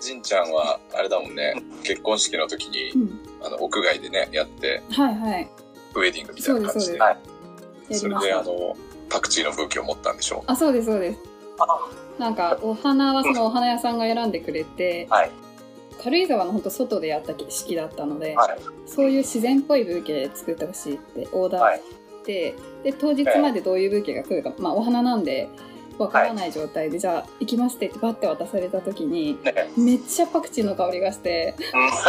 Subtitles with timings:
[0.00, 3.20] じんちゃんは、あれだもんね、結婚式の時に、うん。
[3.42, 5.50] あの、屋外でね、やって、はいはい。
[5.94, 6.92] ウェディングみたいな感じで。
[6.92, 7.18] そうですはい
[7.92, 8.28] やそれ。
[8.28, 8.76] であの、
[9.08, 11.20] パクチーの武器を持ったんでしょあ、そうですそうです。
[11.58, 11.66] あ
[12.18, 15.30] なんか、お花はそのお花屋さんが選んでくれて、はい。
[16.02, 18.58] 軽井沢の本当外でやった式だったので、はい。
[18.86, 21.78] そういう自然っぽいブーケ作ってほしいってオーダーはい。
[21.78, 22.54] して、
[22.84, 25.48] で当日までどういうブーケが来るか、まあお花なんで
[25.98, 29.70] わからない状態で、じゃあ行きますって言ってバッて渡された時にね。
[29.76, 31.54] めっちゃパクチーの香りがして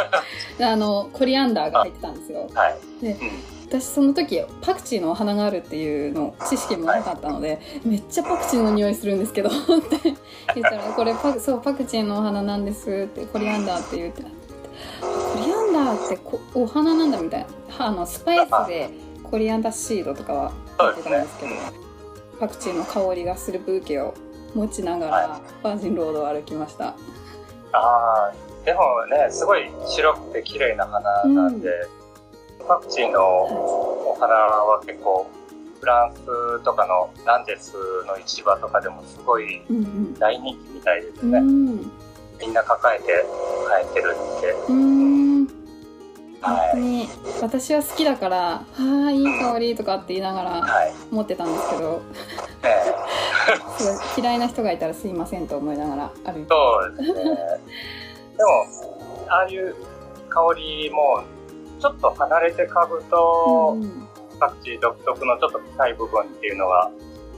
[0.62, 2.78] あのコリアンダーが入ってたんですよはい。
[3.02, 10.16] でうん私その時パクチーのお花があるっていうの知識もなかったので、めっちゃパクチーの匂いするんですけどって
[10.56, 14.24] 言ったら「これパクそうパクチーのお花なんです」って「コリアンダー」って言って
[15.02, 17.46] 「コリアンダーってこお花なんだ」みたい
[17.78, 18.90] なあのスパイスで
[19.24, 21.52] コリアンダーシードとかは入ってたんですけど、
[22.40, 24.14] パクチーの香りがするブーケを
[24.56, 26.90] 持ちながら、はバージンロードを歩きました。
[26.90, 26.96] あ
[27.74, 28.34] あ、
[28.66, 31.70] でもね、すごい白くて綺麗な花なんで、
[32.68, 35.28] パクチーのお花は結構、
[35.80, 37.74] フランスとかのランジェス
[38.06, 41.40] の市場とかでもすごいうん大人気みたいですうん、ね。
[41.40, 41.92] うん
[42.40, 43.26] みんな抱えて
[43.84, 44.52] 帰ってるって。
[44.52, 45.09] うーん
[46.50, 46.72] 本はい。
[46.72, 47.10] 当に
[47.42, 48.38] 私は好きだから
[48.74, 50.94] 「はあいい香り」とかって言いながらはい。
[51.12, 52.02] 持ってたんですけど
[52.64, 52.80] ね
[53.78, 57.24] すごい嫌いな人がいたらすいませんと思いながら歩いてそうですね。
[57.24, 58.50] でも、
[59.30, 59.76] ああいう
[60.30, 61.24] 香りも、
[61.80, 64.06] ちょっと離れて嗅ぐと、うん
[64.40, 66.90] パクチー独特のちょっと臭い部分っていうのが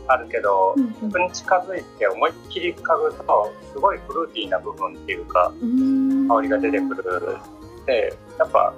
[0.08, 7.38] あるけど、うんそこに近づいて思いっきり嗅ぐと、すごいフルーティーな部分っていうか、うん香りが出てくる。
[7.88, 8.72] で、やっぱ、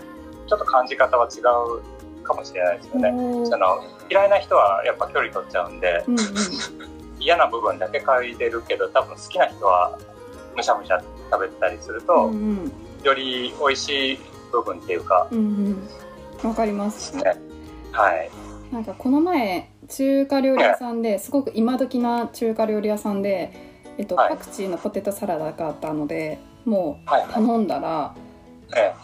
[0.48, 3.12] ちょっと感じ方は違うかもしれないですよね。
[3.46, 6.26] その嫌いな人はやっぱ距離取っちゃうんで、うんうん
[7.20, 9.98] 嫌な部分だけ嗅いでるけど、多分好きな人は
[10.58, 12.70] むしゃむしゃ食べたりすると、うん
[13.02, 14.20] より美味しい
[14.52, 15.46] 部分っていうか、うんうん
[16.44, 17.24] うんわかりますね。
[17.94, 18.30] はい。
[18.74, 23.54] なんかこの前中華料理屋さんですごく今時な中華料理屋さんで、
[23.98, 27.26] えっと、はいパクチーのポテトサラダがあったのでもうはい。
[27.30, 28.33] 頼んだらええ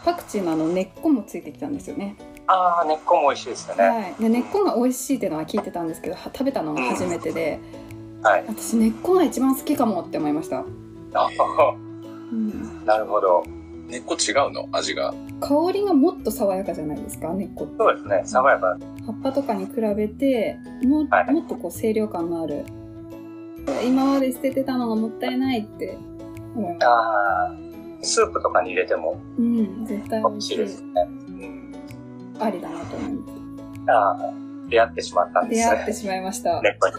[0.03, 2.15] パクチーのあの根っこもついてきたんですよね。
[2.47, 3.83] ああ、根っこも美味しいですよね。
[3.83, 7.59] はい、で根っこが美味しいっていうのは聞いてたんですけどは食べたのが初めてで、
[8.23, 8.45] はい。
[8.47, 10.59] 私根っこが一番好きかもって思いました、
[11.13, 11.29] あ
[12.31, 13.43] うん、なるほど。
[13.87, 14.67] 根っこ違うの？
[14.71, 15.13] 味が。
[15.41, 17.33] 香りがもっと爽やかじゃないですか？
[17.33, 17.73] 根っこって。
[17.77, 18.21] そうですね。
[18.23, 18.77] 爽やか。
[19.05, 21.31] 葉っぱとかに比べても,、はい。
[21.31, 22.65] もっとこう清涼感のある。
[23.85, 25.97] 今まで捨ててたのがもったいないって
[26.55, 26.85] 思います。
[26.87, 26.89] あ
[27.47, 27.55] あ、
[28.01, 30.89] スープとかに入れてもうん絶対美味しいですね。
[31.07, 31.73] うん。
[32.39, 33.11] ありだなと思い
[33.85, 34.17] まああ、
[34.69, 35.71] 出会ってしまったんすですね。
[35.71, 36.95] 出会ってしまいました根っこに。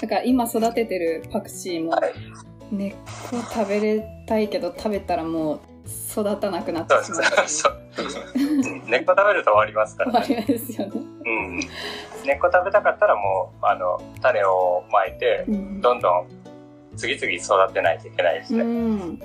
[0.00, 2.12] だから今育ててるパクチーもはい。
[2.72, 2.94] 根っ
[3.30, 5.60] こ食べれたいけど食べたらもう
[6.10, 7.72] 育たなくなってしまうそう。
[7.96, 10.26] うん根っこ食べると終わりますからね。
[10.26, 10.92] 終わりですよね。
[10.94, 11.56] うん。
[11.58, 16.26] 根っこ食べたかったらもう、あの、種をまいて、うんどんどん
[16.96, 17.32] 次々
[17.66, 18.64] 育てないといけないですうね。
[18.64, 19.18] ん。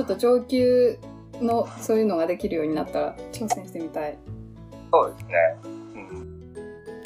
[0.00, 0.98] ちょっと上級
[1.42, 4.16] のそういうのができるようになったら挑戦してみたい。
[4.90, 5.34] そうですね。
[5.94, 5.98] う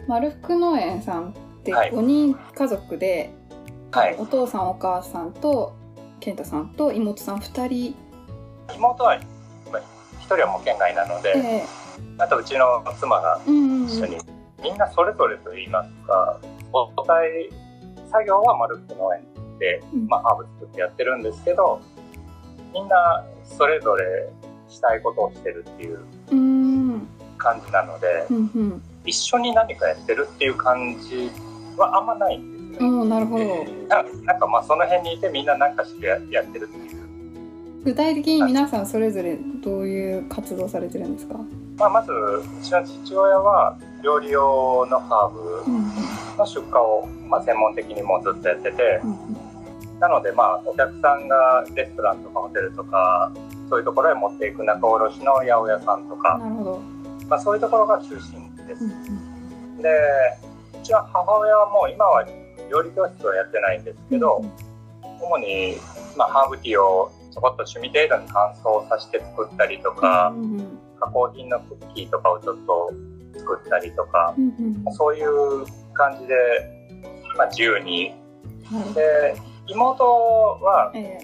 [0.02, 0.06] ん。
[0.06, 1.32] 丸福農園さんっ
[1.64, 3.34] てはい5人家族で、
[3.90, 4.14] はい。
[4.16, 5.74] お父さんお母さんと
[6.20, 7.96] 健太さんと妹さん2人
[8.76, 9.18] 妹は、
[9.72, 9.82] まあ
[10.20, 11.64] 一人はもう県外なので、で、
[12.18, 14.18] あとうちの妻がうんうんうん一緒に、
[14.62, 16.38] みんなそれぞれと言いますか、
[16.72, 17.50] お互い
[18.08, 19.24] 作業は丸福農園
[19.58, 21.80] で、うんまあ、ハーブ作ってやってるんですけど、
[22.74, 24.28] みんなそれぞれ
[24.68, 26.00] したいことをしてるっていう
[26.32, 27.08] うん
[27.38, 28.36] 感じなので、うん。
[28.36, 31.30] うん一緒に何かやってるっていう感じ
[31.76, 32.98] はあんまないんですよね。
[33.02, 33.44] うんなるほど。
[33.86, 37.04] ななんかまあその辺にいてみんな何かしてややってるっていう。
[37.84, 41.34] 具体的に皆さんそれぞれどういう活動されてるんですか？
[41.76, 45.84] まあ、まず、うちの父親は料理用のハーブうん
[46.38, 49.36] の出荷を、まあ、専門的にもうずっとやってて、うん
[50.04, 53.32] なのでまあお客さんがレストランとかホテルとか
[53.70, 56.82] そういうところへ持っていく仲卸の八百屋さんとか、なるほど、
[57.26, 58.84] まあ、そういうところが中心です。
[58.84, 58.94] うんう
[59.78, 59.78] ん。
[59.78, 59.88] で
[60.78, 62.26] うちは母親はもう今は
[62.70, 64.44] 料理教室はやってないんですけど、
[65.02, 65.76] 主に、
[66.18, 72.90] まあ、ハーブティーをちょこっと趣味程度に乾燥させて作ったりとか、うんうん加工品のクッキーとかをちょっと
[73.36, 74.94] 作ったりとか、うんうん。
[74.94, 76.34] そういう感じで、
[77.36, 78.14] まあ、自由に。
[78.64, 78.94] はい。
[78.94, 81.18] で妹はえ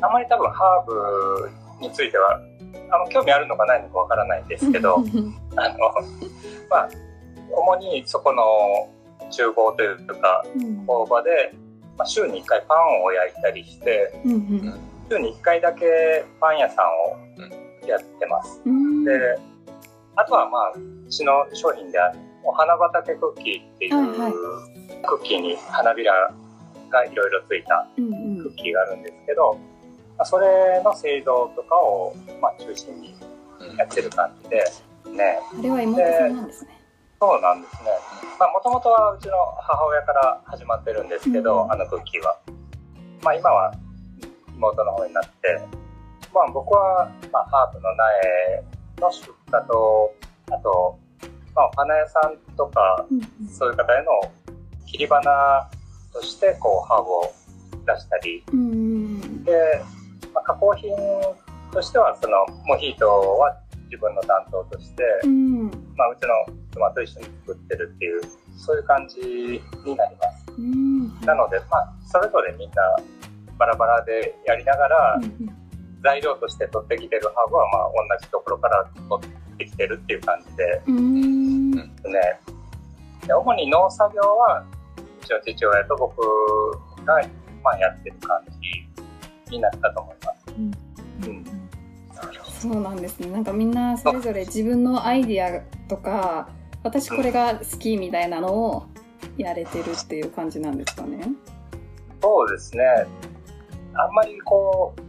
[0.00, 2.40] あまり多分ハーブについては
[2.90, 5.78] あの興味あるのかないのかわからないんですけど、あの
[6.70, 6.88] まあ
[7.50, 8.88] 主にそこの
[9.30, 10.86] 厨房というかうん。
[10.86, 11.54] 工場で
[11.96, 14.80] まあ、週に1回パンを焼いたりして、うんうん。
[15.10, 18.60] 週に1回だけパン屋さんをやってます。
[18.64, 19.04] うん。
[19.04, 19.12] で、
[20.16, 24.32] あとはまあ、うちの商品である、お花畑クッキーっていう、はいはい。
[25.06, 26.12] クッキーに花びら
[26.90, 29.58] がいろいろついたクッキーがあるんですけど、
[30.16, 33.14] まあ、それの製造とかを、まあ、中心に
[33.76, 34.64] やってる感じで、
[35.12, 36.76] ね、あれは妹さんなんですね。
[37.20, 37.90] そうなんですね。
[38.38, 42.38] まあ、もともとはうちの母親から始まってるんですけど、うんあのクッキーは。
[43.22, 43.74] まあ、今は
[44.56, 45.60] 妹の方になって、
[46.32, 48.64] まあ、僕は、まあ、ハーブの苗
[49.00, 50.14] の出荷と、
[50.52, 50.98] あと、
[51.54, 54.10] まあ、お花屋さんとか、うんそういう方への
[54.86, 55.70] 切り花
[56.16, 57.32] として、こう、ハーブを
[57.86, 58.70] 出したり、うん。
[58.70, 59.52] うんで、
[60.34, 60.90] まあ、加工品
[61.72, 63.06] としては、その、モヒート
[63.38, 63.54] は
[63.84, 65.64] 自分の担当として、うん。
[65.96, 68.20] まあ、うちの妻と一緒に作ってるっていう、
[68.56, 69.20] そういう感じ
[69.84, 70.52] になります。
[70.58, 71.20] うん。
[71.20, 72.82] なので、まあ、それぞれみんな
[73.58, 75.20] バラバラでやりながら、
[76.02, 81.72] 材料として取ってきてるハーブは、まあ、同じところから取ってきてるっていう感じでうん。
[82.02, 82.40] すね。
[83.26, 84.75] で主に農作業は、う
[85.26, 86.20] ちの父親と僕
[87.04, 87.14] が、
[87.62, 88.40] まあ、やってる感
[89.46, 90.46] じになったと思います。
[91.28, 91.44] うん。
[92.60, 93.30] そうなんですね。
[93.30, 96.48] なんかみんなそれぞれ自分のアイディアとか、
[96.82, 98.86] 私これが好きみたいなのを
[99.36, 101.28] やれてるっていう感じなんですかね。
[102.22, 102.84] そうですね。
[103.94, 105.00] あんまりこう、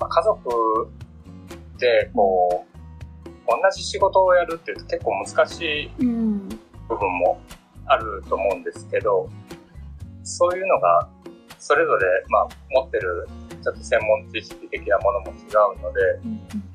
[0.00, 0.90] まあ、家族
[1.78, 6.48] でこう、同じ仕事をやるっていうと結構難しいうん。
[6.88, 7.40] 部分も
[7.86, 9.28] あると思うんですけど、
[10.22, 11.08] そういうのが
[11.58, 13.28] それぞれ、まあ、持ってる
[13.62, 16.00] ちょっと専門知識的なものも違うので、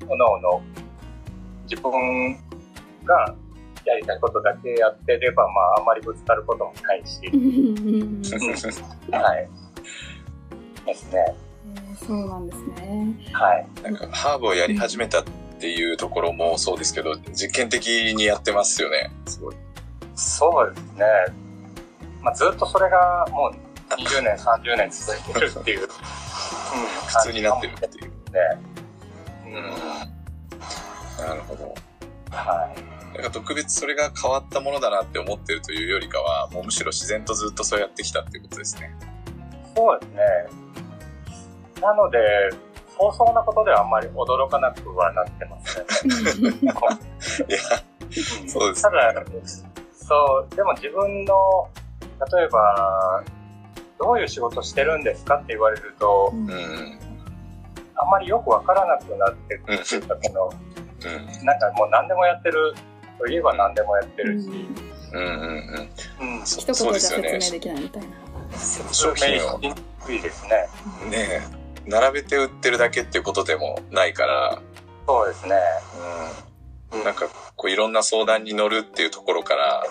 [0.08, 0.62] おのおの
[1.68, 2.36] 自分
[3.04, 3.34] が
[3.84, 7.20] やりたいことだけやってれば、まあ、あんまりぶつかることもないし、
[9.10, 9.48] はい。
[10.86, 11.34] ですね。
[12.06, 13.14] そうなんですね。
[13.32, 13.66] はい。
[13.82, 15.24] なんかハーブをやり始めたっ
[15.58, 19.10] ていうところもそうですけど、実験的にやってますよね。
[19.26, 19.54] すごい。
[20.20, 21.06] そうですね。
[22.20, 25.88] まあ、ずっとそれがもう20年、30年続いてるっていう、うん、
[27.06, 28.10] 普通になってるっていう。
[28.10, 28.10] ね。
[29.46, 31.26] うん。
[31.26, 31.74] なるほど。
[32.30, 33.14] はい。
[33.14, 38.94] なんか特別それが変わったものだなって思ってるというよりかは、もうむしろ自然とずっとそうやってきたっていうことですね。
[39.74, 40.20] そうですね。
[41.80, 42.18] なので、
[42.96, 45.80] 早々なことではあんまり驚かなくはなってます
[46.38, 46.50] ね。
[47.48, 47.58] いや、
[48.46, 49.14] そうですただ、
[50.10, 51.68] そう、でも自分の、
[52.36, 53.22] 例えば、
[53.96, 56.98] どういう仕事してるんですかって言われると、うん。
[57.94, 61.46] あんまりよくわからなくなってくるっていうか、その、うん。
[61.46, 62.74] なんかもう何でもやってる
[63.20, 64.48] といえば何でもやってるし、
[65.12, 65.90] うんうん
[66.20, 66.40] うん。
[66.40, 67.32] う一言じゃ説そうですよね。
[67.32, 68.08] 明できないみたいな。
[68.92, 69.74] 商品を説明しに
[70.04, 70.50] くいですね。
[71.08, 71.16] ね
[71.56, 74.60] え並べて売ってるだけっていうことでもないから、
[75.06, 75.54] そうですね。
[76.92, 77.04] うん。
[77.04, 79.84] なんか、こういろんな相談に乗るっていうところから、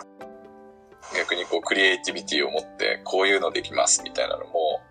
[1.18, 4.82] 逆にこうクリエイティビティを持って、こういうのできますみたいなのも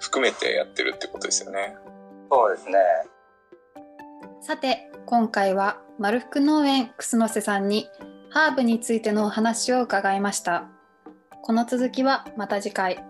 [0.00, 1.74] 含めてやってるってことですよね。
[2.30, 2.78] そうですね。
[4.46, 7.88] さて今回は丸福農園楠瀬さんに
[8.30, 10.68] ハーブについてのお話を伺いました
[11.42, 13.02] この続きはまた次回